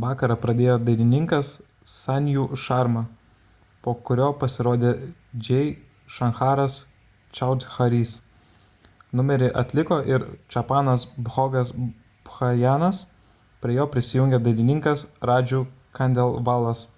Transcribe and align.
vakarą 0.00 0.34
pradėjo 0.40 0.72
dainininkas 0.88 1.52
sanju 1.92 2.42
sharma 2.64 3.02
po 3.86 3.94
kurio 4.10 4.26
pasirodė 4.42 4.90
jai 5.48 5.62
shankaras 6.18 6.76
choudhary'is 7.40 8.12
numerį 9.20 9.48
atliko 9.64 10.00
ir 10.16 10.26
chhappanas 10.56 11.06
bhogas 11.32 11.72
bhajanas 12.28 13.02
prie 13.66 13.78
jo 13.82 13.90
prisijungė 13.98 14.42
dainininkas 14.50 15.06
raju 15.36 15.66
khandelwalas 16.00 16.88